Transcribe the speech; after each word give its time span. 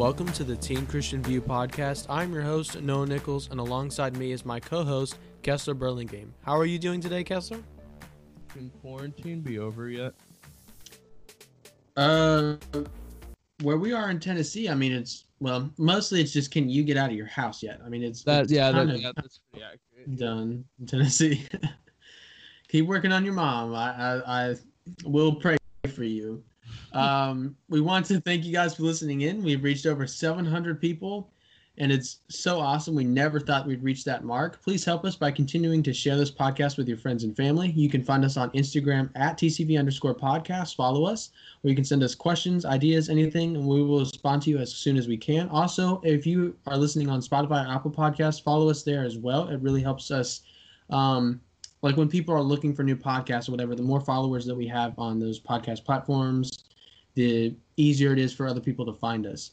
Hello 0.00 0.08
and 0.08 0.18
welcome 0.18 0.34
to 0.34 0.44
the 0.44 0.56
Teen 0.56 0.86
Christian 0.86 1.22
View 1.22 1.42
podcast. 1.42 2.06
I'm 2.08 2.32
your 2.32 2.40
host, 2.40 2.80
Noah 2.80 3.04
Nichols, 3.04 3.50
and 3.50 3.60
alongside 3.60 4.16
me 4.16 4.32
is 4.32 4.46
my 4.46 4.58
co 4.58 4.82
host, 4.82 5.18
Kessler 5.42 5.74
Burlingame. 5.74 6.32
How 6.42 6.56
are 6.56 6.64
you 6.64 6.78
doing 6.78 7.02
today, 7.02 7.22
Kessler? 7.22 7.58
Can 8.48 8.70
quarantine 8.80 9.42
be 9.42 9.58
over 9.58 9.90
yet? 9.90 10.14
Uh, 11.98 12.56
where 13.60 13.76
we 13.76 13.92
are 13.92 14.08
in 14.08 14.18
Tennessee, 14.18 14.70
I 14.70 14.74
mean, 14.74 14.92
it's 14.92 15.26
well, 15.38 15.70
mostly 15.76 16.22
it's 16.22 16.32
just 16.32 16.50
can 16.50 16.70
you 16.70 16.82
get 16.82 16.96
out 16.96 17.10
of 17.10 17.16
your 17.16 17.26
house 17.26 17.62
yet? 17.62 17.78
I 17.84 17.90
mean, 17.90 18.02
it's 18.02 18.22
That 18.24 18.44
it's 18.44 18.52
yeah, 18.52 18.72
kind 18.72 18.88
that, 18.88 18.94
of 18.94 19.00
yeah, 19.02 19.12
that's 19.14 19.40
pretty 19.52 19.66
accurate. 19.66 20.18
done 20.18 20.64
in 20.80 20.86
Tennessee. 20.86 21.46
Keep 22.68 22.86
working 22.86 23.12
on 23.12 23.22
your 23.22 23.34
mom. 23.34 23.74
I, 23.74 23.90
I 23.92 24.48
I 24.50 24.54
will 25.04 25.34
pray 25.34 25.58
for 25.94 26.04
you. 26.04 26.42
Um, 26.92 27.56
we 27.68 27.80
want 27.80 28.06
to 28.06 28.20
thank 28.20 28.44
you 28.44 28.52
guys 28.52 28.74
for 28.74 28.82
listening 28.82 29.22
in. 29.22 29.42
We've 29.42 29.62
reached 29.62 29.86
over 29.86 30.06
700 30.06 30.80
people, 30.80 31.30
and 31.78 31.92
it's 31.92 32.18
so 32.28 32.58
awesome. 32.58 32.94
We 32.94 33.04
never 33.04 33.38
thought 33.38 33.66
we'd 33.66 33.82
reach 33.82 34.04
that 34.04 34.24
mark. 34.24 34.62
Please 34.62 34.84
help 34.84 35.04
us 35.04 35.16
by 35.16 35.30
continuing 35.30 35.82
to 35.84 35.94
share 35.94 36.16
this 36.16 36.30
podcast 36.30 36.76
with 36.76 36.88
your 36.88 36.96
friends 36.96 37.24
and 37.24 37.36
family. 37.36 37.70
You 37.70 37.88
can 37.88 38.02
find 38.02 38.24
us 38.24 38.36
on 38.36 38.50
Instagram 38.50 39.10
at 39.14 39.38
TCV 39.38 39.78
underscore 39.78 40.14
podcast. 40.14 40.74
Follow 40.74 41.04
us, 41.04 41.30
or 41.62 41.70
you 41.70 41.76
can 41.76 41.84
send 41.84 42.02
us 42.02 42.14
questions, 42.14 42.64
ideas, 42.64 43.08
anything, 43.08 43.56
and 43.56 43.66
we 43.66 43.82
will 43.82 44.00
respond 44.00 44.42
to 44.42 44.50
you 44.50 44.58
as 44.58 44.74
soon 44.74 44.96
as 44.96 45.06
we 45.06 45.16
can. 45.16 45.48
Also, 45.50 46.00
if 46.04 46.26
you 46.26 46.56
are 46.66 46.76
listening 46.76 47.08
on 47.08 47.20
Spotify 47.20 47.66
or 47.66 47.72
Apple 47.72 47.90
Podcasts, 47.90 48.42
follow 48.42 48.68
us 48.68 48.82
there 48.82 49.04
as 49.04 49.16
well. 49.16 49.48
It 49.48 49.60
really 49.60 49.82
helps 49.82 50.10
us. 50.10 50.40
Um, 50.90 51.40
like 51.82 51.96
when 51.96 52.08
people 52.08 52.34
are 52.34 52.42
looking 52.42 52.74
for 52.74 52.82
new 52.82 52.96
podcasts 52.96 53.48
or 53.48 53.52
whatever, 53.52 53.74
the 53.74 53.82
more 53.82 54.00
followers 54.00 54.44
that 54.44 54.54
we 54.54 54.66
have 54.66 54.98
on 54.98 55.18
those 55.18 55.40
podcast 55.40 55.84
platforms, 55.84 56.64
the 57.14 57.54
easier 57.76 58.12
it 58.12 58.18
is 58.18 58.32
for 58.32 58.46
other 58.46 58.60
people 58.60 58.86
to 58.86 58.92
find 58.92 59.26
us. 59.26 59.52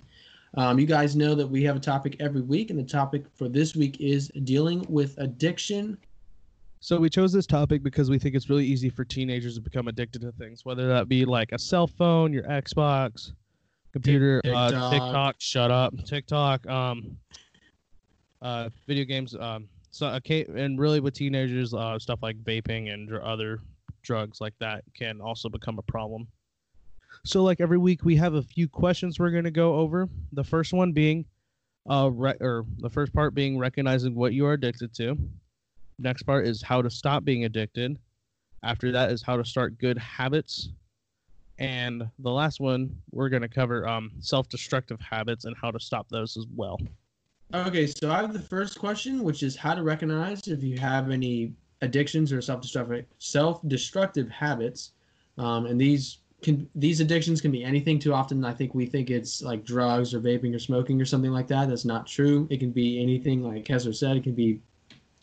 Um, 0.56 0.80
you 0.80 0.86
guys 0.86 1.16
know 1.16 1.36
that 1.36 1.48
we 1.48 1.64
have 1.64 1.76
a 1.76 1.80
topic 1.80 2.16
every 2.20 2.42
week, 2.42 2.70
and 2.70 2.80
the 2.80 2.84
topic 2.84 3.26
for 3.36 3.48
this 3.50 3.76
week 3.76 4.00
is 4.00 4.30
dealing 4.44 4.86
with 4.90 5.18
addiction. 5.18 5.98
So 6.80 6.98
we 6.98 7.10
chose 7.10 7.34
this 7.34 7.46
topic 7.46 7.84
because 7.84 8.10
we 8.10 8.20
think 8.20 8.36
it's 8.36 8.50
really 8.50 8.66
easy 8.66 8.90
for 8.90 9.04
teenagers 9.04 9.56
to 9.56 9.62
become 9.62 9.88
addicted 9.88 10.22
to 10.22 10.32
things, 10.34 10.64
whether 10.64 10.88
that 10.88 11.08
be 11.08 11.26
like 11.26 11.52
a 11.52 11.60
cell 11.60 11.88
phone, 11.88 12.32
your 12.32 12.44
Xbox, 12.44 13.34
computer, 13.92 14.42
uh, 14.46 14.70
TikTok. 14.70 14.92
TikTok. 14.92 15.36
Shut 15.40 15.72
up, 15.72 15.94
TikTok. 16.06 16.68
Um, 16.68 17.18
uh, 18.42 18.70
video 18.86 19.06
games. 19.06 19.36
Um, 19.36 19.68
so 19.90 20.08
okay, 20.08 20.46
and 20.56 20.80
really 20.80 21.00
with 21.00 21.14
teenagers, 21.14 21.74
uh, 21.74 21.98
stuff 21.98 22.20
like 22.22 22.38
vaping 22.44 22.94
and 22.94 23.10
dr- 23.10 23.24
other 23.24 23.60
drugs 24.04 24.40
like 24.40 24.54
that 24.60 24.84
can 24.96 25.20
also 25.20 25.50
become 25.50 25.80
a 25.80 25.82
problem. 25.84 26.28
So 27.26 27.44
like 27.44 27.60
every 27.60 27.78
week 27.78 28.04
we 28.04 28.16
have 28.18 28.36
a 28.36 28.42
few 28.42 28.68
questions 28.68 29.20
we're 29.20 29.32
gonna 29.32 29.52
go 29.52 29.76
over. 29.76 30.08
The 30.34 30.44
first 30.44 30.74
one 30.74 30.92
being, 30.92 31.26
uh, 31.90 32.10
re- 32.12 32.38
or 32.40 32.66
the 32.78 32.90
first 32.90 33.14
part 33.14 33.34
being 33.34 33.58
recognizing 33.58 34.16
what 34.16 34.34
you 34.34 34.46
are 34.46 34.54
addicted 34.54 34.94
to. 34.96 35.18
Next 36.00 36.24
part 36.24 36.46
is 36.46 36.62
how 36.62 36.82
to 36.82 36.90
stop 36.90 37.24
being 37.24 37.46
addicted. 37.46 37.98
After 38.64 38.92
that 38.92 39.12
is 39.12 39.22
how 39.22 39.38
to 39.38 39.46
start 39.46 39.78
good 39.78 39.98
habits. 39.98 40.70
And 41.60 42.08
the 42.20 42.32
last 42.32 42.60
one 42.60 42.96
we're 43.12 43.30
going 43.30 43.42
to 43.42 43.50
cover 43.50 43.88
um, 43.88 44.12
self-destructive 44.20 45.00
habits 45.02 45.46
and 45.46 45.56
how 45.60 45.72
to 45.72 45.80
stop 45.80 46.08
those 46.10 46.38
as 46.38 46.46
well. 46.56 46.80
Okay, 47.54 47.88
so 47.88 48.12
I 48.12 48.18
have 48.18 48.34
the 48.34 48.40
first 48.40 48.78
question, 48.78 49.24
which 49.24 49.42
is 49.42 49.56
how 49.56 49.74
to 49.74 49.82
recognize 49.82 50.48
if 50.48 50.62
you 50.62 50.78
have 50.78 51.10
any 51.10 51.54
addictions 51.82 52.34
or 52.34 52.42
self-destructive 52.42 53.06
self-destructive 53.20 54.30
habits, 54.30 54.92
um, 55.38 55.66
and 55.66 55.80
these 55.80 56.20
can 56.42 56.70
these 56.76 57.00
addictions 57.00 57.42
can 57.42 57.52
be 57.52 57.64
anything. 57.64 57.98
Too 58.00 58.14
often, 58.14 58.46
I 58.46 58.54
think 58.54 58.76
we 58.76 58.86
think 58.86 59.10
it's 59.10 59.42
like 59.42 59.66
drugs 59.66 60.14
or 60.14 60.20
vaping 60.20 60.56
or 60.56 60.60
smoking 60.60 61.02
or 61.02 61.06
something 61.06 61.32
like 61.32 61.48
that. 61.48 61.70
That's 61.70 61.86
not 61.86 62.06
true. 62.06 62.48
It 62.52 62.60
can 62.60 62.72
be 62.72 63.02
anything, 63.02 63.44
like 63.44 63.66
Kessler 63.66 63.94
said. 63.94 64.18
It 64.18 64.24
can 64.24 64.34
be 64.34 64.60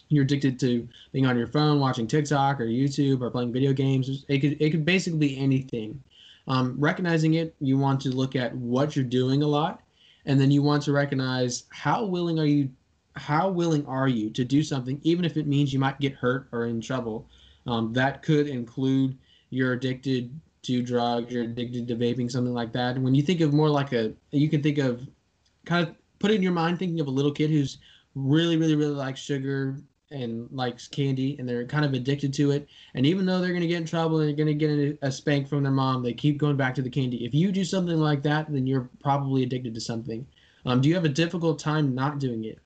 you're 0.08 0.24
addicted 0.24 0.58
to 0.60 0.86
being 1.12 1.26
on 1.26 1.38
your 1.38 1.46
phone, 1.46 1.80
watching 1.80 2.06
TikTok 2.06 2.60
or 2.60 2.66
YouTube 2.66 3.20
or 3.20 3.30
playing 3.30 3.52
video 3.52 3.72
games. 3.72 4.24
It 4.28 4.38
could 4.40 4.60
it 4.60 4.70
could 4.70 4.84
basically 4.84 5.20
be 5.20 5.38
anything. 5.38 6.02
Um, 6.46 6.74
recognizing 6.78 7.34
it, 7.34 7.54
you 7.60 7.78
want 7.78 8.00
to 8.02 8.10
look 8.10 8.36
at 8.36 8.54
what 8.54 8.96
you're 8.96 9.04
doing 9.04 9.42
a 9.42 9.46
lot, 9.46 9.80
and 10.26 10.38
then 10.38 10.50
you 10.50 10.62
want 10.62 10.82
to 10.82 10.92
recognize 10.92 11.64
how 11.70 12.04
willing 12.04 12.38
are 12.38 12.44
you, 12.44 12.68
how 13.16 13.48
willing 13.48 13.86
are 13.86 14.08
you 14.08 14.30
to 14.30 14.44
do 14.44 14.62
something, 14.62 15.00
even 15.04 15.24
if 15.24 15.36
it 15.36 15.46
means 15.46 15.72
you 15.72 15.78
might 15.78 16.00
get 16.00 16.12
hurt 16.12 16.48
or 16.52 16.66
in 16.66 16.80
trouble. 16.80 17.26
Um, 17.66 17.94
that 17.94 18.22
could 18.22 18.46
include 18.46 19.16
you're 19.48 19.72
addicted 19.72 20.38
to 20.64 20.82
drugs, 20.82 21.32
you're 21.32 21.44
addicted 21.44 21.88
to 21.88 21.96
vaping, 21.96 22.30
something 22.30 22.54
like 22.54 22.72
that. 22.72 22.98
When 22.98 23.14
you 23.14 23.22
think 23.22 23.40
of 23.40 23.52
more 23.52 23.68
like 23.68 23.92
a, 23.92 24.12
you 24.30 24.48
can 24.48 24.62
think 24.62 24.78
of, 24.78 25.06
kind 25.64 25.86
of 25.86 25.94
put 26.18 26.30
it 26.30 26.34
in 26.34 26.42
your 26.42 26.52
mind 26.52 26.78
thinking 26.78 27.00
of 27.00 27.06
a 27.06 27.10
little 27.10 27.32
kid 27.32 27.50
who's 27.50 27.78
really, 28.14 28.56
really, 28.56 28.76
really 28.76 28.94
likes 28.94 29.20
sugar 29.20 29.78
and 30.10 30.48
likes 30.52 30.86
candy, 30.86 31.36
and 31.38 31.48
they're 31.48 31.66
kind 31.66 31.84
of 31.84 31.92
addicted 31.92 32.32
to 32.34 32.52
it. 32.52 32.68
And 32.94 33.04
even 33.04 33.26
though 33.26 33.40
they're 33.40 33.50
going 33.50 33.62
to 33.62 33.66
get 33.66 33.78
in 33.78 33.86
trouble 33.86 34.20
and 34.20 34.28
they're 34.28 34.44
going 34.44 34.58
to 34.58 34.66
get 34.66 34.70
a, 34.70 35.08
a 35.08 35.10
spank 35.10 35.48
from 35.48 35.62
their 35.62 35.72
mom, 35.72 36.02
they 36.02 36.12
keep 36.12 36.38
going 36.38 36.56
back 36.56 36.74
to 36.76 36.82
the 36.82 36.90
candy. 36.90 37.24
If 37.24 37.34
you 37.34 37.50
do 37.50 37.64
something 37.64 37.98
like 37.98 38.22
that, 38.22 38.52
then 38.52 38.66
you're 38.66 38.88
probably 39.02 39.42
addicted 39.42 39.74
to 39.74 39.80
something. 39.80 40.26
Um, 40.66 40.80
do 40.80 40.88
you 40.88 40.94
have 40.94 41.04
a 41.04 41.08
difficult 41.10 41.58
time 41.58 41.94
not 41.94 42.18
doing 42.20 42.44
it? 42.44 42.58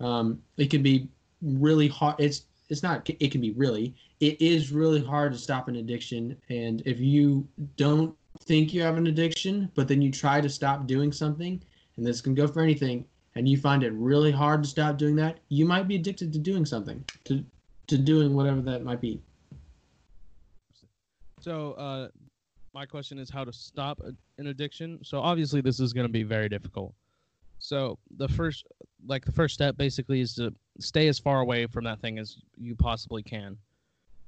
Um, 0.00 0.42
it 0.56 0.70
can 0.70 0.82
be 0.82 1.08
really 1.40 1.88
hard. 1.88 2.16
It's 2.18 2.42
it's 2.72 2.82
not. 2.82 3.08
It 3.08 3.30
can 3.30 3.40
be 3.40 3.52
really. 3.52 3.94
It 4.20 4.40
is 4.40 4.72
really 4.72 5.04
hard 5.04 5.32
to 5.32 5.38
stop 5.38 5.68
an 5.68 5.76
addiction. 5.76 6.36
And 6.48 6.82
if 6.86 6.98
you 6.98 7.46
don't 7.76 8.16
think 8.44 8.72
you 8.72 8.82
have 8.82 8.96
an 8.96 9.06
addiction, 9.06 9.70
but 9.74 9.88
then 9.88 10.00
you 10.00 10.10
try 10.10 10.40
to 10.40 10.48
stop 10.48 10.86
doing 10.86 11.12
something, 11.12 11.62
and 11.96 12.06
this 12.06 12.20
can 12.20 12.34
go 12.34 12.48
for 12.48 12.62
anything, 12.62 13.04
and 13.34 13.48
you 13.48 13.58
find 13.58 13.84
it 13.84 13.92
really 13.92 14.32
hard 14.32 14.62
to 14.62 14.68
stop 14.68 14.96
doing 14.96 15.14
that, 15.16 15.38
you 15.50 15.66
might 15.66 15.86
be 15.86 15.96
addicted 15.96 16.32
to 16.32 16.38
doing 16.38 16.64
something, 16.64 17.04
to 17.24 17.44
to 17.88 17.98
doing 17.98 18.34
whatever 18.34 18.62
that 18.62 18.84
might 18.84 19.00
be. 19.00 19.20
So, 21.40 21.72
uh, 21.72 22.08
my 22.72 22.86
question 22.86 23.18
is 23.18 23.28
how 23.28 23.44
to 23.44 23.52
stop 23.52 24.00
an 24.38 24.46
addiction. 24.46 25.00
So, 25.02 25.20
obviously, 25.20 25.60
this 25.60 25.80
is 25.80 25.92
going 25.92 26.06
to 26.06 26.12
be 26.12 26.22
very 26.22 26.48
difficult. 26.48 26.94
So, 27.58 27.98
the 28.16 28.28
first, 28.28 28.66
like, 29.06 29.24
the 29.24 29.32
first 29.32 29.52
step 29.54 29.76
basically 29.76 30.20
is 30.20 30.34
to 30.34 30.54
stay 30.80 31.08
as 31.08 31.18
far 31.18 31.40
away 31.40 31.66
from 31.66 31.84
that 31.84 32.00
thing 32.00 32.18
as 32.18 32.38
you 32.56 32.74
possibly 32.74 33.22
can. 33.22 33.56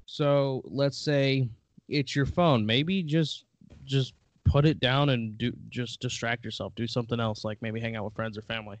So, 0.05 0.61
let's 0.65 0.97
say 0.97 1.49
it's 1.89 2.15
your 2.15 2.25
phone. 2.25 2.65
Maybe 2.65 3.01
just, 3.03 3.45
just 3.85 4.13
put 4.43 4.65
it 4.65 4.79
down 4.79 5.09
and 5.09 5.37
do, 5.37 5.51
just 5.69 5.99
distract 5.99 6.45
yourself. 6.45 6.73
Do 6.75 6.87
something 6.87 7.19
else, 7.19 7.43
like 7.43 7.61
maybe 7.61 7.79
hang 7.79 7.95
out 7.95 8.05
with 8.05 8.13
friends 8.13 8.37
or 8.37 8.41
family. 8.41 8.77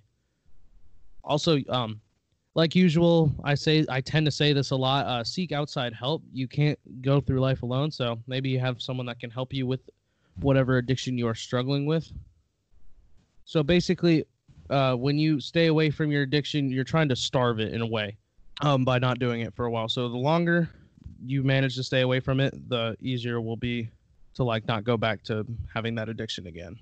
Also, 1.23 1.59
um, 1.69 1.99
like 2.55 2.73
usual, 2.73 3.33
I 3.43 3.53
say 3.53 3.85
I 3.89 3.99
tend 3.99 4.25
to 4.27 4.31
say 4.31 4.53
this 4.53 4.71
a 4.71 4.75
lot. 4.75 5.05
Uh, 5.05 5.23
seek 5.23 5.51
outside 5.51 5.93
help. 5.93 6.23
You 6.31 6.47
can't 6.47 6.79
go 7.01 7.19
through 7.19 7.41
life 7.41 7.63
alone, 7.63 7.91
so 7.91 8.17
maybe 8.27 8.49
you 8.49 8.59
have 8.59 8.81
someone 8.81 9.05
that 9.07 9.19
can 9.19 9.29
help 9.29 9.53
you 9.53 9.67
with 9.67 9.81
whatever 10.39 10.77
addiction 10.77 11.17
you 11.17 11.27
are 11.27 11.35
struggling 11.35 11.85
with. 11.85 12.09
So 13.43 13.61
basically, 13.61 14.25
uh, 14.69 14.95
when 14.95 15.17
you 15.17 15.39
stay 15.39 15.67
away 15.67 15.89
from 15.89 16.11
your 16.11 16.23
addiction, 16.23 16.69
you're 16.69 16.83
trying 16.83 17.09
to 17.09 17.15
starve 17.15 17.59
it 17.59 17.73
in 17.73 17.81
a 17.81 17.87
way 17.87 18.17
um, 18.61 18.83
by 18.83 18.99
not 18.99 19.19
doing 19.19 19.41
it 19.41 19.53
for 19.53 19.65
a 19.65 19.71
while. 19.71 19.89
So 19.89 20.09
the 20.09 20.17
longer 20.17 20.69
you 21.25 21.43
manage 21.43 21.75
to 21.75 21.83
stay 21.83 22.01
away 22.01 22.19
from 22.19 22.39
it, 22.39 22.69
the 22.69 22.95
easier 23.01 23.41
will 23.41 23.57
be 23.57 23.89
to 24.35 24.43
like 24.43 24.67
not 24.67 24.83
go 24.83 24.97
back 24.97 25.23
to 25.23 25.45
having 25.73 25.95
that 25.95 26.09
addiction 26.09 26.47
again. 26.47 26.77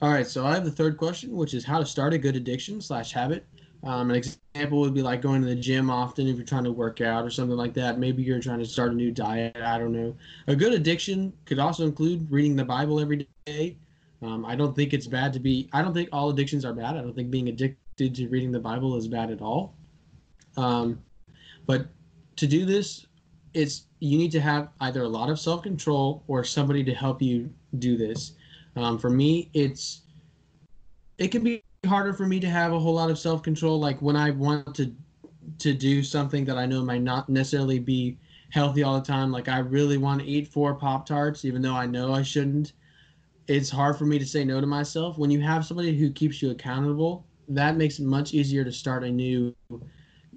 All 0.00 0.10
right, 0.10 0.26
so 0.26 0.44
I 0.44 0.54
have 0.54 0.64
the 0.64 0.70
third 0.70 0.96
question, 0.96 1.36
which 1.36 1.54
is 1.54 1.64
how 1.64 1.78
to 1.78 1.86
start 1.86 2.12
a 2.12 2.18
good 2.18 2.34
addiction 2.34 2.80
slash 2.80 3.12
habit. 3.12 3.46
Um, 3.84 4.10
an 4.10 4.16
example 4.16 4.80
would 4.80 4.94
be 4.94 5.02
like 5.02 5.22
going 5.22 5.42
to 5.42 5.46
the 5.46 5.54
gym 5.54 5.90
often 5.90 6.26
if 6.26 6.36
you're 6.36 6.46
trying 6.46 6.64
to 6.64 6.72
work 6.72 7.00
out 7.00 7.24
or 7.24 7.30
something 7.30 7.56
like 7.56 7.74
that. 7.74 7.98
Maybe 7.98 8.22
you're 8.22 8.40
trying 8.40 8.60
to 8.60 8.64
start 8.64 8.92
a 8.92 8.94
new 8.94 9.10
diet. 9.10 9.56
I 9.56 9.78
don't 9.78 9.92
know. 9.92 10.16
A 10.46 10.56
good 10.56 10.72
addiction 10.72 11.32
could 11.44 11.58
also 11.58 11.84
include 11.84 12.30
reading 12.30 12.56
the 12.56 12.64
Bible 12.64 13.00
every 13.00 13.28
day. 13.46 13.76
Um, 14.22 14.44
I 14.44 14.54
don't 14.54 14.74
think 14.74 14.92
it's 14.92 15.06
bad 15.06 15.32
to 15.32 15.40
be. 15.40 15.68
I 15.72 15.82
don't 15.82 15.92
think 15.92 16.08
all 16.12 16.30
addictions 16.30 16.64
are 16.64 16.72
bad. 16.72 16.96
I 16.96 17.00
don't 17.00 17.14
think 17.14 17.30
being 17.30 17.48
addicted 17.48 18.14
to 18.14 18.28
reading 18.28 18.52
the 18.52 18.60
Bible 18.60 18.96
is 18.96 19.08
bad 19.08 19.30
at 19.30 19.42
all. 19.42 19.74
Um, 20.56 21.02
but 21.66 21.86
to 22.36 22.46
do 22.46 22.64
this, 22.64 23.06
it's 23.54 23.86
you 24.00 24.18
need 24.18 24.32
to 24.32 24.40
have 24.40 24.68
either 24.80 25.02
a 25.02 25.08
lot 25.08 25.28
of 25.28 25.38
self 25.38 25.62
control 25.62 26.22
or 26.28 26.44
somebody 26.44 26.84
to 26.84 26.94
help 26.94 27.20
you 27.20 27.52
do 27.78 27.96
this. 27.96 28.32
Um, 28.76 28.98
for 28.98 29.10
me, 29.10 29.50
it's 29.54 30.02
it 31.18 31.28
can 31.28 31.42
be 31.42 31.62
harder 31.86 32.12
for 32.12 32.26
me 32.26 32.40
to 32.40 32.48
have 32.48 32.72
a 32.72 32.78
whole 32.78 32.94
lot 32.94 33.10
of 33.10 33.18
self 33.18 33.42
control. 33.42 33.78
Like 33.78 34.00
when 34.00 34.16
I 34.16 34.30
want 34.30 34.74
to 34.76 34.94
to 35.58 35.72
do 35.72 36.02
something 36.02 36.44
that 36.44 36.56
I 36.56 36.66
know 36.66 36.82
might 36.82 37.02
not 37.02 37.28
necessarily 37.28 37.78
be 37.78 38.18
healthy 38.50 38.82
all 38.82 38.98
the 38.98 39.06
time. 39.06 39.32
Like 39.32 39.48
I 39.48 39.58
really 39.58 39.96
want 39.96 40.20
to 40.20 40.26
eat 40.26 40.48
four 40.48 40.74
Pop 40.74 41.06
Tarts, 41.06 41.44
even 41.44 41.62
though 41.62 41.74
I 41.74 41.86
know 41.86 42.12
I 42.12 42.22
shouldn't. 42.22 42.72
It's 43.48 43.70
hard 43.70 43.96
for 43.96 44.04
me 44.04 44.18
to 44.18 44.26
say 44.26 44.44
no 44.44 44.60
to 44.60 44.66
myself. 44.66 45.18
When 45.18 45.30
you 45.30 45.40
have 45.40 45.64
somebody 45.64 45.96
who 45.96 46.10
keeps 46.10 46.40
you 46.40 46.50
accountable, 46.50 47.26
that 47.48 47.76
makes 47.76 47.98
it 47.98 48.04
much 48.04 48.34
easier 48.34 48.64
to 48.64 48.72
start 48.72 49.04
a 49.04 49.10
new 49.10 49.54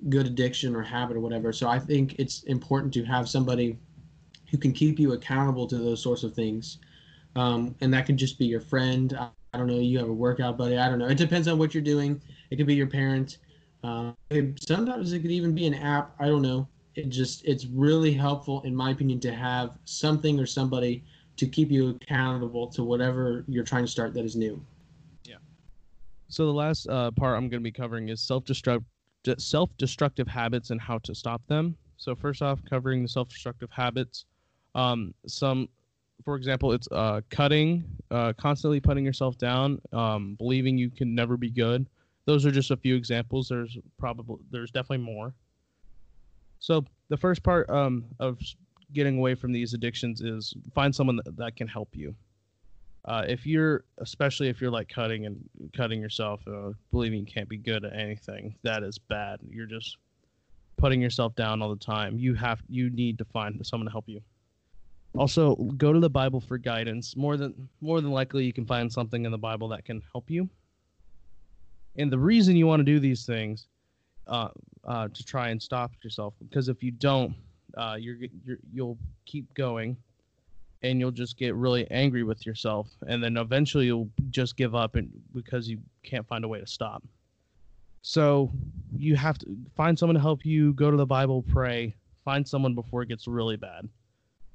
good 0.09 0.27
addiction 0.27 0.75
or 0.75 0.81
habit 0.81 1.15
or 1.17 1.19
whatever. 1.19 1.53
So 1.53 1.67
I 1.67 1.79
think 1.79 2.15
it's 2.19 2.43
important 2.43 2.93
to 2.95 3.03
have 3.05 3.29
somebody 3.29 3.77
who 4.49 4.57
can 4.57 4.71
keep 4.73 4.99
you 4.99 5.13
accountable 5.13 5.67
to 5.67 5.77
those 5.77 6.01
sorts 6.01 6.23
of 6.23 6.33
things. 6.33 6.79
Um, 7.35 7.75
and 7.81 7.93
that 7.93 8.05
can 8.05 8.17
just 8.17 8.39
be 8.39 8.45
your 8.45 8.61
friend. 8.61 9.13
I- 9.17 9.29
don't 9.57 9.67
know, 9.67 9.79
you 9.79 9.97
have 9.99 10.09
a 10.09 10.13
workout 10.13 10.57
buddy. 10.57 10.77
I 10.77 10.89
don't 10.89 10.99
know. 10.99 11.07
It 11.07 11.17
depends 11.17 11.47
on 11.47 11.57
what 11.57 11.73
you're 11.73 11.81
doing. 11.81 12.21
It 12.49 12.57
could 12.57 12.67
be 12.67 12.75
your 12.75 12.87
parent. 12.87 13.37
Uh, 13.85 14.11
it, 14.29 14.61
sometimes 14.67 15.13
it 15.13 15.21
could 15.21 15.31
even 15.31 15.55
be 15.55 15.65
an 15.65 15.73
app. 15.75 16.13
I 16.19 16.25
don't 16.27 16.41
know. 16.41 16.67
It 16.95 17.07
just 17.07 17.45
it's 17.45 17.65
really 17.65 18.11
helpful, 18.11 18.61
in 18.63 18.75
my 18.75 18.91
opinion, 18.91 19.21
to 19.21 19.33
have 19.33 19.77
something 19.85 20.41
or 20.41 20.45
somebody 20.45 21.05
to 21.37 21.47
keep 21.47 21.69
you 21.69 21.89
accountable 21.89 22.67
to 22.67 22.83
whatever 22.83 23.43
you're 23.47 23.63
trying 23.63 23.85
to 23.85 23.91
start 23.91 24.13
that 24.13 24.25
is 24.25 24.35
new. 24.35 24.61
Yeah. 25.25 25.35
So 26.29 26.45
the 26.45 26.53
last 26.53 26.87
uh, 26.87 27.11
part 27.11 27.35
I'm 27.35 27.49
going 27.49 27.61
to 27.61 27.63
be 27.63 27.71
covering 27.71 28.09
is 28.09 28.21
self-destruct 28.21 28.83
self-destructive 29.37 30.27
habits 30.27 30.69
and 30.69 30.79
how 30.79 30.99
to 30.99 31.15
stop 31.15 31.41
them. 31.47 31.75
So 31.97 32.15
first 32.15 32.41
off, 32.41 32.59
covering 32.69 33.01
the 33.01 33.07
self-destructive 33.07 33.71
habits. 33.71 34.25
Um, 34.75 35.15
some, 35.25 35.67
for 36.23 36.35
example, 36.35 36.73
it's 36.73 36.87
uh, 36.91 37.21
cutting, 37.31 37.85
uh, 38.11 38.33
constantly 38.37 38.79
putting 38.79 39.03
yourself 39.03 39.37
down, 39.37 39.81
um, 39.93 40.35
believing 40.35 40.77
you 40.77 40.91
can 40.91 41.15
never 41.15 41.37
be 41.37 41.49
good. 41.49 41.87
Those 42.25 42.45
are 42.45 42.51
just 42.51 42.69
a 42.71 42.77
few 42.77 42.95
examples. 42.95 43.49
There's 43.49 43.77
probably 43.97 44.37
there's 44.51 44.71
definitely 44.71 45.05
more. 45.05 45.33
So 46.59 46.85
the 47.09 47.17
first 47.17 47.43
part 47.43 47.69
um, 47.69 48.05
of 48.19 48.39
getting 48.93 49.17
away 49.17 49.35
from 49.35 49.51
these 49.51 49.73
addictions 49.73 50.21
is 50.21 50.53
find 50.73 50.93
someone 50.93 51.17
that, 51.17 51.37
that 51.37 51.55
can 51.55 51.67
help 51.67 51.89
you. 51.93 52.15
Uh, 53.05 53.23
if 53.27 53.45
you're, 53.45 53.83
especially 53.99 54.49
if 54.49 54.59
you're 54.59 54.71
like 54.71 54.89
cutting 54.89 55.25
and 55.25 55.37
cutting 55.75 56.01
yourself, 56.01 56.41
uh, 56.47 56.71
believing 56.91 57.19
you 57.19 57.25
can't 57.25 57.47
be 57.47 57.57
good 57.57 57.85
at 57.85 57.93
anything, 57.93 58.55
that 58.63 58.81
is 58.83 58.97
bad. 58.97 59.39
You're 59.47 59.67
just 59.67 59.97
putting 60.77 61.01
yourself 61.01 61.35
down 61.35 61.61
all 61.61 61.69
the 61.69 61.75
time. 61.75 62.17
You 62.17 62.33
have, 62.33 62.63
you 62.67 62.89
need 62.89 63.17
to 63.19 63.25
find 63.25 63.63
someone 63.65 63.85
to 63.85 63.91
help 63.91 64.05
you. 64.07 64.21
Also, 65.17 65.55
go 65.77 65.93
to 65.93 65.99
the 65.99 66.09
Bible 66.09 66.41
for 66.41 66.57
guidance. 66.57 67.15
More 67.15 67.37
than 67.37 67.69
more 67.79 68.01
than 68.01 68.11
likely, 68.11 68.43
you 68.43 68.51
can 68.51 68.65
find 68.65 68.91
something 68.91 69.23
in 69.23 69.31
the 69.31 69.37
Bible 69.37 69.69
that 69.69 69.85
can 69.85 70.01
help 70.11 70.29
you. 70.29 70.49
And 71.95 72.11
the 72.11 72.19
reason 72.19 72.57
you 72.57 72.67
want 72.67 72.81
to 72.81 72.83
do 72.83 72.99
these 72.99 73.25
things, 73.25 73.67
uh, 74.27 74.49
uh, 74.83 75.07
to 75.13 75.23
try 75.23 75.49
and 75.49 75.61
stop 75.61 75.91
yourself, 76.03 76.33
because 76.39 76.67
if 76.67 76.83
you 76.83 76.91
don't, 76.91 77.33
uh, 77.77 77.95
you're, 77.99 78.17
you're 78.45 78.57
you'll 78.73 78.97
keep 79.25 79.53
going 79.53 79.97
and 80.85 80.99
you'll 80.99 81.11
just 81.11 81.37
get 81.37 81.55
really 81.55 81.89
angry 81.89 82.23
with 82.23 82.45
yourself. 82.45 82.87
And 83.07 83.23
then 83.23 83.37
eventually 83.37 83.85
you'll 83.87 84.09
just 84.29 84.55
give 84.55 84.75
up 84.75 84.95
and 84.95 85.09
because 85.33 85.67
you 85.67 85.79
can't 86.03 86.27
find 86.27 86.45
a 86.45 86.47
way 86.47 86.59
to 86.59 86.67
stop. 86.67 87.03
So 88.01 88.51
you 88.95 89.15
have 89.15 89.37
to 89.39 89.57
find 89.75 89.97
someone 89.97 90.13
to 90.15 90.21
help 90.21 90.45
you 90.45 90.73
go 90.73 90.91
to 90.91 90.97
the 90.97 91.05
bible 91.05 91.43
pray 91.51 91.95
find 92.23 92.47
someone 92.47 92.73
before 92.73 93.03
it 93.03 93.09
gets 93.09 93.27
really 93.27 93.55
bad. 93.55 93.87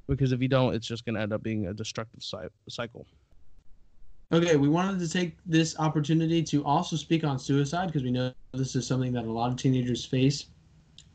Because 0.08 0.32
if 0.32 0.40
you 0.40 0.48
don't 0.48 0.74
it's 0.74 0.86
just 0.86 1.04
going 1.04 1.14
to 1.16 1.20
end 1.20 1.32
up 1.32 1.42
being 1.42 1.66
a 1.66 1.74
destructive 1.74 2.22
cycle. 2.68 3.06
Okay 4.32 4.54
we 4.56 4.68
wanted 4.68 5.00
to 5.00 5.08
take 5.08 5.36
this 5.44 5.76
opportunity 5.78 6.42
to 6.44 6.64
also 6.64 6.94
speak 6.94 7.24
on 7.24 7.38
suicide 7.38 7.86
because 7.86 8.04
we 8.04 8.12
know 8.12 8.32
this 8.52 8.76
is 8.76 8.86
something 8.86 9.12
that 9.12 9.24
a 9.24 9.32
lot 9.32 9.50
of 9.50 9.56
teenagers 9.56 10.04
face 10.04 10.46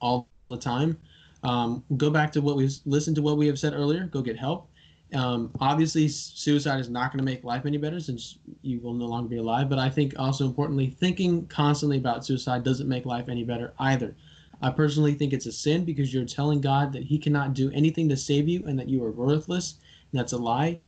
all 0.01 0.27
the 0.49 0.57
time 0.57 0.97
um, 1.45 1.83
go 1.97 2.09
back 2.09 2.31
to 2.31 2.41
what 2.41 2.55
we've 2.55 2.75
listened 2.85 3.15
to 3.15 3.21
what 3.21 3.37
we 3.37 3.47
have 3.47 3.59
said 3.59 3.73
earlier 3.73 4.05
go 4.05 4.21
get 4.21 4.37
help 4.37 4.69
um, 5.13 5.51
obviously, 5.61 6.07
suicide 6.07 6.79
is 6.79 6.89
not 6.89 7.11
going 7.11 7.19
to 7.19 7.23
make 7.23 7.43
life 7.43 7.65
any 7.65 7.77
better 7.77 7.99
since 7.99 8.37
you 8.61 8.79
will 8.79 8.93
no 8.93 9.05
longer 9.05 9.29
be 9.29 9.37
alive. 9.37 9.69
But 9.69 9.79
I 9.79 9.89
think 9.89 10.17
also 10.17 10.45
importantly, 10.45 10.87
thinking 10.99 11.45
constantly 11.47 11.97
about 11.97 12.25
suicide 12.25 12.63
doesn't 12.63 12.89
make 12.89 13.05
life 13.05 13.29
any 13.29 13.43
better 13.43 13.73
either. 13.79 14.15
I 14.61 14.71
personally 14.71 15.13
think 15.13 15.33
it's 15.33 15.45
a 15.45 15.51
sin 15.51 15.85
because 15.85 16.13
you're 16.13 16.25
telling 16.25 16.59
God 16.59 16.91
that 16.93 17.03
He 17.03 17.17
cannot 17.17 17.53
do 17.53 17.71
anything 17.71 18.09
to 18.09 18.17
save 18.17 18.47
you 18.47 18.63
and 18.65 18.79
that 18.79 18.89
you 18.89 19.03
are 19.03 19.11
worthless. 19.11 19.75
And 20.11 20.19
that's 20.19 20.33
a 20.33 20.37
lie. 20.37 20.79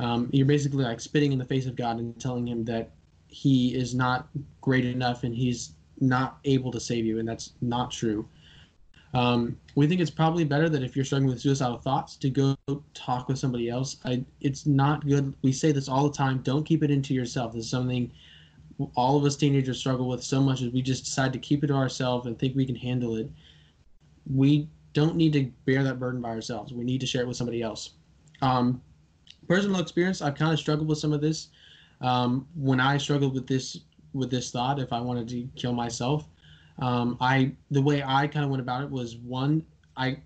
Um, 0.00 0.28
you're 0.32 0.46
basically 0.46 0.84
like 0.84 1.00
spitting 1.00 1.32
in 1.32 1.38
the 1.38 1.44
face 1.44 1.66
of 1.66 1.76
God 1.76 1.98
and 1.98 2.18
telling 2.20 2.48
Him 2.48 2.64
that 2.64 2.90
He 3.28 3.74
is 3.74 3.94
not 3.94 4.28
great 4.60 4.86
enough 4.86 5.24
and 5.24 5.34
He's 5.34 5.74
not 6.00 6.38
able 6.44 6.72
to 6.72 6.80
save 6.80 7.04
you. 7.04 7.18
And 7.18 7.28
that's 7.28 7.52
not 7.60 7.90
true. 7.90 8.26
Um, 9.14 9.58
we 9.74 9.86
think 9.86 10.00
it's 10.00 10.10
probably 10.10 10.44
better 10.44 10.68
that 10.68 10.82
if 10.82 10.96
you're 10.96 11.04
struggling 11.04 11.30
with 11.30 11.40
suicidal 11.40 11.78
thoughts 11.78 12.16
to 12.16 12.30
go 12.30 12.56
talk 12.94 13.28
with 13.28 13.38
somebody 13.38 13.68
else. 13.68 13.98
I, 14.04 14.24
it's 14.40 14.64
not 14.64 15.06
good. 15.06 15.34
We 15.42 15.52
say 15.52 15.70
this 15.70 15.88
all 15.88 16.08
the 16.08 16.16
time. 16.16 16.38
Don't 16.38 16.64
keep 16.64 16.82
it 16.82 16.90
into 16.90 17.12
yourself. 17.12 17.52
This 17.52 17.64
is 17.64 17.70
something 17.70 18.10
all 18.94 19.16
of 19.16 19.24
us 19.24 19.36
teenagers 19.36 19.78
struggle 19.78 20.08
with 20.08 20.22
so 20.22 20.40
much 20.40 20.62
as 20.62 20.72
we 20.72 20.82
just 20.82 21.04
decide 21.04 21.32
to 21.32 21.38
keep 21.38 21.62
it 21.62 21.68
to 21.68 21.74
ourselves 21.74 22.26
and 22.26 22.38
think 22.38 22.56
we 22.56 22.66
can 22.66 22.74
handle 22.74 23.16
it. 23.16 23.30
We 24.32 24.68
don't 24.92 25.16
need 25.16 25.32
to 25.34 25.44
bear 25.64 25.84
that 25.84 25.98
burden 25.98 26.20
by 26.20 26.30
ourselves. 26.30 26.72
We 26.72 26.84
need 26.84 27.00
to 27.00 27.06
share 27.06 27.22
it 27.22 27.28
with 27.28 27.36
somebody 27.36 27.62
else. 27.62 27.90
Um, 28.40 28.82
personal 29.48 29.80
experience, 29.80 30.22
I've 30.22 30.34
kind 30.34 30.52
of 30.52 30.58
struggled 30.58 30.88
with 30.88 30.98
some 30.98 31.12
of 31.12 31.20
this. 31.20 31.48
Um, 32.00 32.46
when 32.54 32.80
I 32.80 32.98
struggled 32.98 33.34
with 33.34 33.46
this 33.46 33.78
with 34.14 34.30
this 34.30 34.50
thought, 34.50 34.78
if 34.78 34.92
I 34.92 35.00
wanted 35.00 35.28
to 35.28 35.48
kill 35.56 35.72
myself, 35.72 36.26
um, 36.78 37.16
I 37.20 37.52
the 37.70 37.82
way 37.82 38.02
I 38.02 38.26
kind 38.26 38.44
of 38.44 38.50
went 38.50 38.60
about 38.60 38.82
it 38.82 38.90
was 38.90 39.16
one, 39.16 39.64
I 39.96 40.18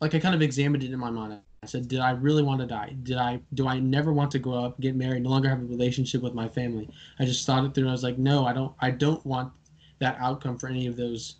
like 0.00 0.14
I 0.14 0.18
kind 0.18 0.34
of 0.34 0.42
examined 0.42 0.82
it 0.82 0.92
in 0.92 0.98
my 0.98 1.10
mind. 1.10 1.40
I 1.62 1.66
said, 1.66 1.88
did 1.88 2.00
I 2.00 2.10
really 2.10 2.42
want 2.42 2.60
to 2.60 2.66
die? 2.66 2.94
Did 3.02 3.16
I 3.16 3.40
do 3.54 3.66
I 3.66 3.78
never 3.78 4.12
want 4.12 4.30
to 4.32 4.38
grow 4.38 4.64
up, 4.64 4.78
get 4.80 4.96
married, 4.96 5.22
no 5.22 5.30
longer 5.30 5.48
have 5.48 5.60
a 5.60 5.64
relationship 5.64 6.22
with 6.22 6.34
my 6.34 6.48
family? 6.48 6.90
I 7.18 7.24
just 7.24 7.46
thought 7.46 7.64
it 7.64 7.74
through. 7.74 7.84
and 7.84 7.90
I 7.90 7.92
was 7.92 8.02
like, 8.02 8.18
no, 8.18 8.46
I 8.46 8.52
don't. 8.52 8.74
I 8.80 8.90
don't 8.90 9.24
want 9.24 9.52
that 10.00 10.16
outcome 10.20 10.58
for 10.58 10.68
any 10.68 10.86
of 10.86 10.96
those 10.96 11.36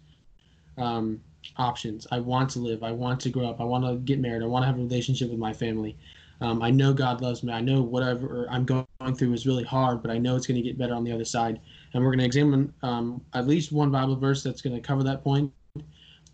um, 0.79 1.21
options. 1.57 2.07
I 2.11 2.21
want 2.21 2.51
to 2.51 2.59
live. 2.59 2.83
I 2.83 2.93
want 2.93 3.21
to 3.21 3.31
grow 3.31 3.47
up. 3.47 3.61
I 3.61 3.65
want 3.65 3.85
to 3.85 3.97
get 3.97 4.19
married. 4.19 4.43
I 4.43 4.47
want 4.47 4.63
to 4.63 4.67
have 4.67 4.79
a 4.79 4.83
relationship 4.83 5.31
with 5.31 5.39
my 5.39 5.53
family. 5.53 5.97
Um, 6.41 6.63
I 6.63 6.71
know 6.71 6.93
God 6.93 7.21
loves 7.21 7.43
me. 7.43 7.53
I 7.53 7.61
know 7.61 7.83
whatever 7.83 8.47
I'm 8.51 8.65
going 8.65 8.87
through 9.13 9.33
is 9.33 9.45
really 9.45 9.65
hard, 9.65 10.01
but 10.03 10.13
I 10.13 10.19
know 10.19 10.37
it's 10.37 10.47
going 10.47 10.63
to 10.63 10.63
get 10.63 10.79
better 10.79 10.95
on 10.95 11.03
the 11.03 11.11
other 11.11 11.25
side 11.25 11.61
and 11.93 12.03
we're 12.03 12.11
going 12.11 12.21
to 12.21 12.25
examine 12.25 12.73
um, 12.83 13.21
at 13.35 13.47
least 13.49 13.73
one 13.73 13.91
Bible 13.91 14.15
verse 14.17 14.43
that's 14.43 14.63
going 14.63 14.75
to 14.75 14.81
cover 14.81 15.03
that 15.03 15.25
point. 15.25 15.53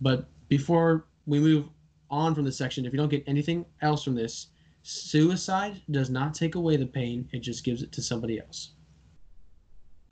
But 0.00 0.28
before 0.48 1.06
we 1.26 1.40
move 1.40 1.66
on 2.10 2.34
from 2.34 2.44
this 2.44 2.56
section, 2.58 2.84
if 2.84 2.92
you 2.92 2.98
don't 2.98 3.08
get 3.08 3.24
anything 3.26 3.64
else 3.82 4.04
from 4.04 4.14
this, 4.14 4.48
suicide 4.82 5.80
does 5.90 6.10
not 6.10 6.34
take 6.34 6.54
away 6.54 6.76
the 6.76 6.86
pain; 6.86 7.28
it 7.32 7.40
just 7.40 7.64
gives 7.64 7.82
it 7.82 7.92
to 7.92 8.02
somebody 8.02 8.40
else. 8.40 8.72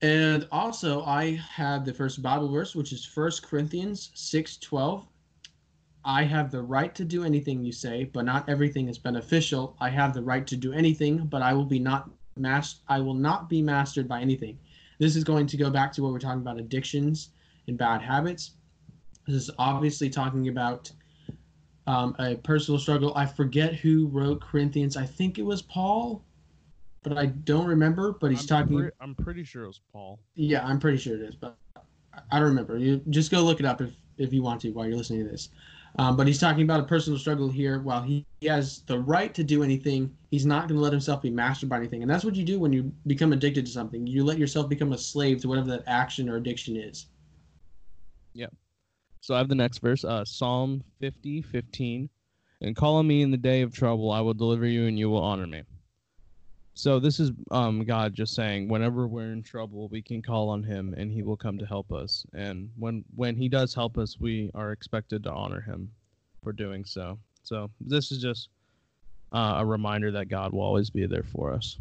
And 0.00 0.46
also, 0.52 1.02
I 1.04 1.32
have 1.34 1.84
the 1.84 1.92
first 1.92 2.22
Bible 2.22 2.48
verse, 2.48 2.76
which 2.76 2.92
is 2.92 3.04
1 3.04 3.42
Corinthians 3.42 4.10
6:12. 4.14 5.06
I 6.04 6.22
have 6.22 6.50
the 6.50 6.62
right 6.62 6.94
to 6.94 7.04
do 7.04 7.24
anything 7.24 7.64
you 7.64 7.72
say, 7.72 8.04
but 8.04 8.24
not 8.24 8.48
everything 8.48 8.88
is 8.88 8.98
beneficial. 8.98 9.76
I 9.80 9.90
have 9.90 10.14
the 10.14 10.22
right 10.22 10.46
to 10.46 10.56
do 10.56 10.72
anything, 10.72 11.26
but 11.26 11.42
I 11.42 11.52
will 11.52 11.66
be 11.66 11.80
not 11.80 12.10
mas- 12.38 12.80
I 12.88 13.00
will 13.00 13.14
not 13.14 13.48
be 13.48 13.62
mastered 13.62 14.08
by 14.08 14.20
anything. 14.20 14.58
This 14.98 15.16
is 15.16 15.24
going 15.24 15.46
to 15.46 15.56
go 15.56 15.70
back 15.70 15.92
to 15.92 16.02
what 16.02 16.12
we're 16.12 16.18
talking 16.18 16.40
about 16.40 16.58
addictions 16.58 17.30
and 17.66 17.78
bad 17.78 18.02
habits. 18.02 18.52
This 19.26 19.36
is 19.36 19.50
obviously 19.58 20.10
talking 20.10 20.48
about 20.48 20.90
um, 21.86 22.14
a 22.18 22.36
personal 22.36 22.78
struggle. 22.78 23.12
I 23.16 23.26
forget 23.26 23.74
who 23.74 24.08
wrote 24.08 24.40
Corinthians. 24.40 24.96
I 24.96 25.06
think 25.06 25.38
it 25.38 25.42
was 25.42 25.62
Paul, 25.62 26.24
but 27.02 27.16
I 27.16 27.26
don't 27.26 27.66
remember. 27.66 28.12
But 28.12 28.30
he's 28.30 28.42
I'm 28.42 28.46
talking. 28.46 28.78
Pre- 28.78 28.90
I'm 29.00 29.14
pretty 29.14 29.44
sure 29.44 29.64
it 29.64 29.68
was 29.68 29.80
Paul. 29.92 30.18
Yeah, 30.34 30.66
I'm 30.66 30.78
pretty 30.78 30.98
sure 30.98 31.14
it 31.14 31.22
is, 31.22 31.34
but 31.34 31.56
I 32.30 32.38
don't 32.38 32.48
remember. 32.48 32.76
You 32.78 33.00
just 33.10 33.30
go 33.30 33.42
look 33.42 33.60
it 33.60 33.66
up 33.66 33.80
if 33.80 33.90
if 34.18 34.32
you 34.32 34.42
want 34.42 34.60
to 34.62 34.70
while 34.70 34.86
you're 34.86 34.96
listening 34.96 35.24
to 35.24 35.30
this. 35.30 35.50
Um, 35.98 36.16
but 36.16 36.28
he's 36.28 36.38
talking 36.38 36.62
about 36.62 36.78
a 36.78 36.84
personal 36.84 37.18
struggle 37.18 37.50
here. 37.50 37.80
While 37.80 38.02
he, 38.02 38.24
he 38.40 38.46
has 38.46 38.82
the 38.86 39.00
right 39.00 39.34
to 39.34 39.42
do 39.42 39.64
anything, 39.64 40.16
he's 40.30 40.46
not 40.46 40.68
going 40.68 40.76
to 40.76 40.82
let 40.82 40.92
himself 40.92 41.20
be 41.20 41.30
mastered 41.30 41.68
by 41.68 41.76
anything. 41.76 42.02
And 42.02 42.10
that's 42.10 42.24
what 42.24 42.36
you 42.36 42.44
do 42.44 42.60
when 42.60 42.72
you 42.72 42.92
become 43.08 43.32
addicted 43.32 43.66
to 43.66 43.72
something. 43.72 44.06
You 44.06 44.24
let 44.24 44.38
yourself 44.38 44.68
become 44.68 44.92
a 44.92 44.98
slave 44.98 45.40
to 45.42 45.48
whatever 45.48 45.66
that 45.70 45.82
action 45.88 46.28
or 46.28 46.36
addiction 46.36 46.76
is. 46.76 47.06
Yep. 48.34 48.54
So 49.20 49.34
I 49.34 49.38
have 49.38 49.48
the 49.48 49.56
next 49.56 49.78
verse, 49.78 50.04
uh, 50.04 50.24
Psalm 50.24 50.84
50, 51.00 51.42
15. 51.42 52.08
And 52.60 52.76
call 52.76 52.96
on 52.96 53.06
me 53.06 53.22
in 53.22 53.32
the 53.32 53.36
day 53.36 53.62
of 53.62 53.74
trouble, 53.74 54.12
I 54.12 54.20
will 54.20 54.34
deliver 54.34 54.66
you 54.66 54.86
and 54.86 54.96
you 54.96 55.10
will 55.10 55.22
honor 55.22 55.46
me. 55.48 55.62
So 56.78 57.00
this 57.00 57.18
is 57.18 57.32
um, 57.50 57.82
God 57.84 58.14
just 58.14 58.36
saying, 58.36 58.68
whenever 58.68 59.08
we're 59.08 59.32
in 59.32 59.42
trouble, 59.42 59.88
we 59.88 60.00
can 60.00 60.22
call 60.22 60.48
on 60.48 60.62
Him, 60.62 60.94
and 60.96 61.10
He 61.10 61.24
will 61.24 61.36
come 61.36 61.58
to 61.58 61.66
help 61.66 61.90
us. 61.90 62.24
And 62.34 62.70
when 62.78 63.04
when 63.16 63.34
He 63.34 63.48
does 63.48 63.74
help 63.74 63.98
us, 63.98 64.20
we 64.20 64.52
are 64.54 64.70
expected 64.70 65.24
to 65.24 65.32
honor 65.32 65.60
Him 65.60 65.90
for 66.40 66.52
doing 66.52 66.84
so. 66.84 67.18
So 67.42 67.68
this 67.80 68.12
is 68.12 68.22
just 68.22 68.50
uh, 69.32 69.56
a 69.58 69.66
reminder 69.66 70.12
that 70.12 70.28
God 70.28 70.52
will 70.52 70.62
always 70.62 70.88
be 70.88 71.04
there 71.06 71.24
for 71.24 71.52
us. 71.52 71.80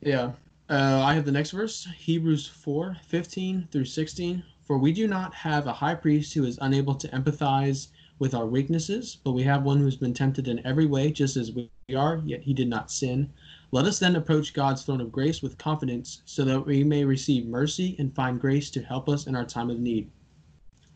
Yeah. 0.00 0.30
Uh, 0.70 1.02
I 1.04 1.14
have 1.14 1.24
the 1.24 1.32
next 1.32 1.50
verse, 1.50 1.88
Hebrews 1.96 2.46
4, 2.46 2.96
15 3.04 3.66
through 3.72 3.86
16. 3.86 4.44
For 4.62 4.78
we 4.78 4.92
do 4.92 5.08
not 5.08 5.34
have 5.34 5.66
a 5.66 5.72
high 5.72 5.96
priest 5.96 6.34
who 6.34 6.44
is 6.44 6.56
unable 6.60 6.94
to 6.94 7.08
empathize 7.08 7.88
with 8.18 8.34
our 8.34 8.46
weaknesses, 8.46 9.16
but 9.24 9.32
we 9.32 9.42
have 9.42 9.62
one 9.62 9.78
who's 9.78 9.96
been 9.96 10.14
tempted 10.14 10.48
in 10.48 10.64
every 10.64 10.86
way, 10.86 11.10
just 11.10 11.36
as 11.36 11.52
we 11.52 11.70
are, 11.94 12.22
yet 12.24 12.42
he 12.42 12.54
did 12.54 12.68
not 12.68 12.90
sin. 12.90 13.32
Let 13.72 13.84
us 13.84 13.98
then 13.98 14.16
approach 14.16 14.54
God's 14.54 14.82
throne 14.82 15.00
of 15.00 15.10
grace 15.10 15.42
with 15.42 15.58
confidence 15.58 16.22
so 16.24 16.44
that 16.44 16.60
we 16.60 16.84
may 16.84 17.04
receive 17.04 17.46
mercy 17.46 17.96
and 17.98 18.14
find 18.14 18.40
grace 18.40 18.70
to 18.70 18.82
help 18.82 19.08
us 19.08 19.26
in 19.26 19.34
our 19.34 19.44
time 19.44 19.70
of 19.70 19.78
need. 19.78 20.10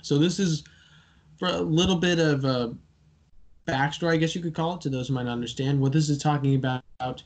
So, 0.03 0.19
this 0.19 0.39
is 0.39 0.65
for 1.39 1.49
a 1.49 1.61
little 1.61 1.97
bit 1.97 2.19
of 2.19 2.45
a 2.45 2.75
backstory, 3.67 4.13
I 4.13 4.17
guess 4.17 4.35
you 4.35 4.43
could 4.43 4.55
call 4.55 4.75
it, 4.75 4.81
to 4.83 4.89
those 4.89 5.09
who 5.09 5.15
might 5.15 5.25
not 5.25 5.33
understand. 5.33 5.81
What 5.81 5.93
this 5.93 6.09
is 6.09 6.19
talking 6.19 6.55
about 6.55 7.23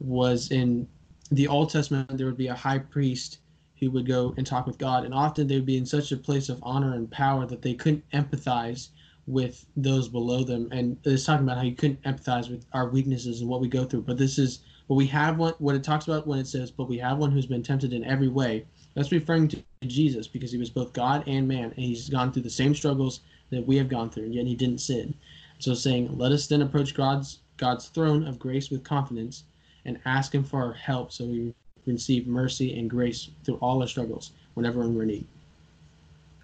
was 0.00 0.50
in 0.50 0.88
the 1.30 1.48
Old 1.48 1.70
Testament, 1.70 2.16
there 2.16 2.26
would 2.26 2.36
be 2.36 2.48
a 2.48 2.54
high 2.54 2.78
priest 2.78 3.38
who 3.78 3.90
would 3.90 4.06
go 4.06 4.34
and 4.36 4.46
talk 4.46 4.66
with 4.66 4.78
God, 4.78 5.04
and 5.04 5.14
often 5.14 5.46
they 5.46 5.56
would 5.56 5.66
be 5.66 5.76
in 5.76 5.86
such 5.86 6.12
a 6.12 6.16
place 6.16 6.48
of 6.48 6.58
honor 6.62 6.94
and 6.94 7.10
power 7.10 7.46
that 7.46 7.62
they 7.62 7.74
couldn't 7.74 8.04
empathize 8.10 8.88
with 9.26 9.64
those 9.76 10.08
below 10.08 10.44
them. 10.44 10.68
And 10.72 10.96
it's 11.04 11.24
talking 11.24 11.44
about 11.44 11.56
how 11.56 11.62
you 11.62 11.74
couldn't 11.74 12.02
empathize 12.02 12.50
with 12.50 12.66
our 12.72 12.88
weaknesses 12.88 13.40
and 13.40 13.48
what 13.48 13.60
we 13.60 13.68
go 13.68 13.84
through. 13.84 14.02
But 14.02 14.18
this 14.18 14.38
is 14.38 14.60
what 14.92 14.98
we 14.98 15.06
have 15.06 15.38
one 15.38 15.54
what 15.58 15.74
it 15.74 15.82
talks 15.82 16.06
about 16.06 16.26
when 16.26 16.38
it 16.38 16.46
says, 16.46 16.70
but 16.70 16.86
we 16.86 16.98
have 16.98 17.16
one 17.16 17.30
who's 17.30 17.46
been 17.46 17.62
tempted 17.62 17.94
in 17.94 18.04
every 18.04 18.28
way. 18.28 18.66
That's 18.92 19.10
referring 19.10 19.48
to 19.48 19.62
Jesus 19.86 20.28
because 20.28 20.52
he 20.52 20.58
was 20.58 20.68
both 20.68 20.92
God 20.92 21.24
and 21.26 21.48
man, 21.48 21.72
and 21.74 21.78
he's 21.78 22.10
gone 22.10 22.30
through 22.30 22.42
the 22.42 22.50
same 22.50 22.74
struggles 22.74 23.20
that 23.48 23.66
we 23.66 23.78
have 23.78 23.88
gone 23.88 24.10
through, 24.10 24.24
and 24.24 24.34
yet 24.34 24.46
he 24.46 24.54
didn't 24.54 24.82
sin. 24.82 25.14
So 25.60 25.72
saying, 25.72 26.18
let 26.18 26.30
us 26.30 26.46
then 26.46 26.60
approach 26.60 26.92
God's 26.92 27.38
God's 27.56 27.88
throne 27.88 28.26
of 28.28 28.38
grace 28.38 28.68
with 28.68 28.84
confidence 28.84 29.44
and 29.86 29.98
ask 30.04 30.34
him 30.34 30.44
for 30.44 30.62
our 30.62 30.74
help 30.74 31.10
so 31.10 31.24
we 31.24 31.54
receive 31.86 32.26
mercy 32.26 32.78
and 32.78 32.90
grace 32.90 33.30
through 33.44 33.56
all 33.62 33.80
our 33.80 33.88
struggles 33.88 34.32
whenever 34.52 34.86
we're 34.86 35.04
in 35.04 35.08
need. 35.08 35.26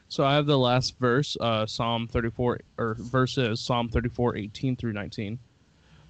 So 0.08 0.24
I 0.24 0.34
have 0.34 0.46
the 0.46 0.56
last 0.56 0.98
verse, 0.98 1.36
uh, 1.38 1.66
Psalm 1.66 2.08
34, 2.08 2.60
or 2.78 2.96
verses 2.98 3.60
Psalm 3.60 3.90
34, 3.90 4.36
18 4.36 4.74
through 4.74 4.94
19. 4.94 5.38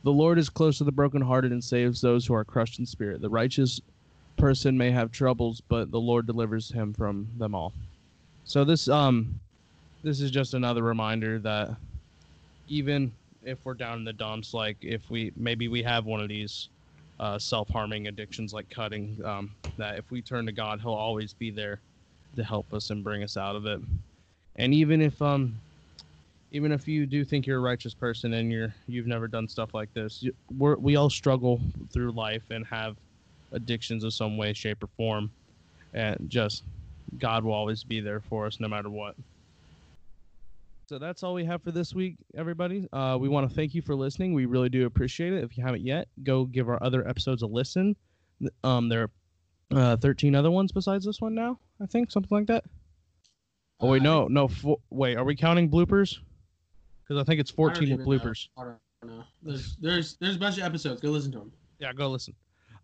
The 0.05 0.13
Lord 0.13 0.39
is 0.39 0.49
close 0.49 0.79
to 0.79 0.85
the 0.85 0.93
brokenhearted 0.93 1.53
and 1.53 1.63
saves 1.63 2.01
those 2.01 2.27
who 2.27 2.35
are 2.35 2.45
crushed 2.45 2.79
in 2.79 2.87
spirit. 2.87 3.21
The 3.21 3.29
righteous 3.29 3.81
person 4.37 4.79
may 4.79 4.91
have 4.91 5.11
troubles, 5.11 5.61
but 5.69 5.91
the 5.91 6.01
Lord 6.01 6.27
delivers 6.27 6.71
him 6.71 6.95
from 6.95 7.29
them 7.37 7.55
all. 7.55 7.75
So 8.45 8.65
this 8.65 8.89
um 8.89 9.41
this 10.03 10.21
is 10.21 10.31
just 10.31 10.55
another 10.55 10.83
reminder 10.83 11.39
that 11.41 11.77
even 12.69 13.13
if 13.43 13.59
we're 13.65 13.75
down 13.75 13.99
in 13.99 14.05
the 14.05 14.13
dumps, 14.13 14.55
like 14.55 14.77
if 14.81 15.11
we 15.11 15.33
maybe 15.37 15.69
we 15.69 15.83
have 15.83 16.07
one 16.07 16.21
of 16.21 16.29
these 16.29 16.69
uh, 17.19 17.39
self-harming 17.39 18.07
addictions 18.07 18.53
like 18.53 18.71
cutting, 18.71 19.19
um, 19.25 19.51
that 19.77 19.99
if 19.99 20.11
we 20.11 20.23
turn 20.23 20.47
to 20.47 20.53
God, 20.53 20.81
He'll 20.81 20.93
always 20.93 21.35
be 21.35 21.51
there 21.51 21.83
to 22.37 22.45
help 22.45 22.73
us 22.73 22.91
and 22.91 23.03
bring 23.03 23.25
us 23.25 23.37
out 23.37 23.57
of 23.57 23.67
it. 23.67 23.81
And 24.57 24.73
even 24.73 25.03
if 25.03 25.21
um 25.21 25.61
even 26.51 26.73
if 26.73 26.89
you 26.89 27.07
do 27.07 27.25
think 27.25 27.47
you're 27.47 27.59
a 27.59 27.63
righteous 27.63 27.95
person 27.95 28.35
and 28.35 28.51
you're 28.51 28.75
you've 28.87 29.07
never 29.07 29.29
done 29.29 29.49
stuff 29.49 29.75
like 29.75 29.93
this, 29.95 30.23
you, 30.23 30.33
we're, 30.57 30.77
we 30.77 30.97
all 30.97 31.11
struggle 31.11 31.61
through 31.93 32.13
life 32.13 32.45
and 32.51 32.67
have 32.67 32.97
addictions 33.53 34.05
of 34.05 34.15
some 34.15 34.37
way, 34.37 34.53
shape, 34.53 34.83
or 34.83 34.89
form, 34.97 35.31
and 35.95 36.17
just 36.29 36.65
God 37.19 37.45
will 37.45 37.53
always 37.53 37.85
be 37.85 38.01
there 38.01 38.21
for 38.21 38.47
us 38.47 38.61
no 38.61 38.69
matter 38.69 38.91
what. 38.91 39.15
So 40.89 40.99
that's 40.99 41.23
all 41.23 41.35
we 41.35 41.45
have 41.45 41.63
for 41.63 41.71
this 41.71 41.95
week, 41.95 42.17
everybody. 42.35 42.89
Uh, 42.95 43.19
we 43.21 43.29
want 43.29 43.49
to 43.49 43.55
thank 43.55 43.75
you 43.75 43.83
for 43.83 43.95
listening. 43.95 44.33
We 44.33 44.47
really 44.47 44.71
do 44.71 44.87
appreciate 44.87 45.35
it. 45.35 45.45
If 45.45 45.59
you 45.59 45.63
haven't 45.63 45.83
yet, 45.83 46.09
go 46.23 46.47
give 46.47 46.69
our 46.71 46.83
other 46.83 47.07
episodes 47.07 47.43
a 47.43 47.47
listen. 47.47 47.95
Um, 48.65 48.89
there 48.89 49.03
are 49.03 49.11
uh, 49.79 49.97
13 49.99 50.35
other 50.35 50.51
ones 50.51 50.73
besides 50.73 51.05
this 51.05 51.21
one 51.21 51.35
now, 51.35 51.59
I 51.83 51.85
think, 51.85 52.11
something 52.11 52.35
like 52.35 52.47
that. 52.47 52.65
Oh 53.81 53.89
wait, 53.89 54.01
Uh, 54.01 54.05
no, 54.05 54.29
no. 54.29 54.79
Wait, 54.89 55.17
are 55.17 55.25
we 55.25 55.37
counting 55.37 55.71
bloopers? 55.71 56.19
Because 57.09 57.21
I 57.21 57.25
think 57.25 57.41
it's 57.41 57.51
14 57.51 57.81
with 57.81 57.91
even 57.91 57.99
know. 57.99 58.05
bloopers. 58.05 58.49
I 58.59 58.65
don't 58.65 59.17
know. 59.17 59.25
There's 59.43 59.77
there's 59.81 60.17
there's 60.21 60.37
a 60.37 60.39
bunch 60.39 60.59
of 60.59 60.65
episodes. 60.65 61.01
Go 61.01 61.09
listen 61.11 61.33
to 61.33 61.39
them. 61.39 61.53
Yeah, 61.79 61.93
go 61.93 62.11
listen. 62.11 62.35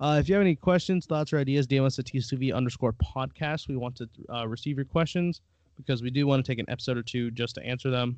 Uh, 0.01 0.17
if 0.19 0.29
you 0.29 0.35
have 0.35 0.43
any 0.43 0.57
questions, 0.57 1.07
thoughts, 1.07 1.33
or 1.33 1.39
ideas, 1.39 1.67
DM 1.67 1.85
us 1.85 1.99
at 1.99 2.07
TCV 2.07 2.55
underscore 2.55 2.95
podcast. 2.95 3.69
We 3.69 3.77
want 3.77 3.97
to 3.97 4.09
uh, 4.33 4.47
receive 4.49 4.77
your 4.77 4.85
questions 4.87 5.41
because 5.77 6.03
we 6.03 6.11
do 6.11 6.27
want 6.27 6.45
to 6.45 6.51
take 6.51 6.59
an 6.59 6.69
episode 6.69 6.97
or 6.97 7.03
two 7.03 7.31
just 7.31 7.55
to 7.57 7.63
answer 7.65 7.91
them. 7.91 8.17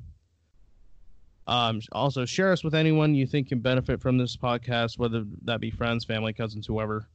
Um, 1.47 1.81
also, 1.91 2.25
share 2.25 2.51
us 2.51 2.63
with 2.63 2.75
anyone 2.75 3.15
you 3.15 3.25
think 3.25 3.49
can 3.49 3.59
benefit 3.59 4.01
from 4.01 4.17
this 4.17 4.35
podcast, 4.35 4.97
whether 4.97 5.23
that 5.43 5.61
be 5.61 5.71
friends, 5.71 6.03
family, 6.03 6.33
cousins, 6.33 6.67
whoever. 6.67 7.07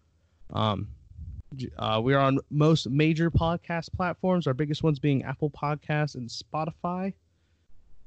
Um, 0.53 0.89
uh, 1.79 2.01
we 2.03 2.15
are 2.15 2.21
on 2.21 2.39
most 2.51 2.89
major 2.89 3.31
podcast 3.31 3.93
platforms, 3.93 4.47
our 4.47 4.55
biggest 4.55 4.83
ones 4.83 4.99
being 4.99 5.23
Apple 5.23 5.51
Podcasts 5.51 6.15
and 6.15 6.29
Spotify. 6.29 7.13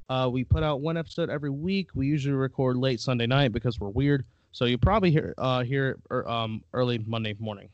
Uh, 0.08 0.30
we 0.32 0.44
put 0.44 0.64
out 0.64 0.82
one 0.82 0.98
episode 0.98 1.30
every 1.30 1.50
week. 1.50 1.90
We 1.96 2.08
usually 2.08 2.36
record 2.36 2.78
late 2.78 3.00
Sunday 3.00 3.26
night 3.26 3.52
because 3.52 3.80
we're 3.80 3.90
weird. 3.90 4.26
So 4.52 4.66
you'll 4.66 4.80
probably 4.80 5.12
hear 5.12 5.34
uh, 5.38 5.64
hear 5.64 5.98
er, 6.12 6.28
um, 6.30 6.64
early 6.74 7.00
Monday 7.00 7.36
morning. 7.40 7.70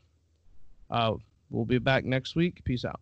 Uh, 0.90 1.14
we'll 1.50 1.64
be 1.64 1.78
back 1.78 2.04
next 2.04 2.34
week. 2.34 2.64
Peace 2.64 2.84
out. 2.84 3.00